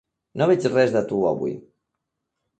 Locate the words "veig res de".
0.51-1.03